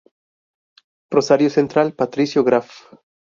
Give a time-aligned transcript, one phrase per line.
[1.11, 2.87] Rosario Central Patricio Graff.